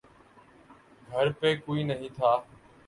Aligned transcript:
گھر 1.07 1.27
پے 1.39 1.49
کوئی 1.55 1.83
نہیں 1.83 2.09
تھا۔ 2.15 2.31